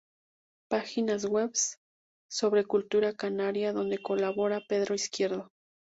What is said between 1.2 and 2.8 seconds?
web´s sobre